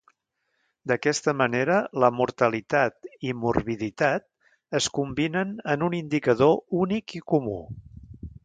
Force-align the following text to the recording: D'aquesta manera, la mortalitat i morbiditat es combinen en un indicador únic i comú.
D'aquesta 0.91 1.33
manera, 1.41 1.75
la 2.03 2.09
mortalitat 2.21 3.07
i 3.29 3.35
morbiditat 3.43 4.27
es 4.83 4.89
combinen 4.99 5.55
en 5.75 5.89
un 5.89 5.99
indicador 6.03 6.61
únic 6.87 7.19
i 7.21 7.27
comú. 7.35 7.59